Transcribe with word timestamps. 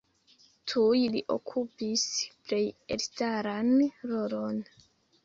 Tuj 0.71 1.01
li 1.15 1.19
okupis 1.33 2.05
plej 2.47 2.63
elstaran 2.97 3.71
rolon. 4.15 4.59